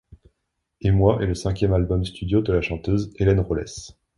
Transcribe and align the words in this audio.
Émois 0.81 1.21
est 1.21 1.27
le 1.27 1.35
cinquième 1.35 1.73
album 1.73 2.03
studio 2.05 2.41
de 2.41 2.51
la 2.51 2.61
chanteuse 2.61 3.11
Hélène 3.17 3.39
Rollès. 3.41 3.95